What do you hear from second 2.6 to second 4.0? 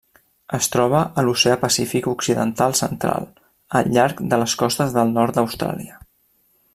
central: al